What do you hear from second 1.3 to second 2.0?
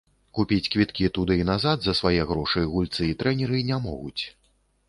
і назад за